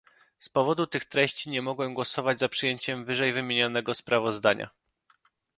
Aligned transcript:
Z 0.39 0.49
powodu 0.49 0.87
tych 0.87 1.05
treści 1.05 1.49
nie 1.49 1.61
mogłem 1.61 1.93
głosować 1.93 2.39
za 2.39 2.49
przyjęciem 2.49 3.05
wyżej 3.05 3.33
wymienionego 3.33 3.93
sprawozdania 3.93 4.69